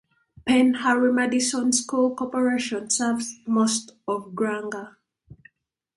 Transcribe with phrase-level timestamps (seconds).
[0.47, 4.97] Penn-Harris-Madison School Corporation serves most of Granger.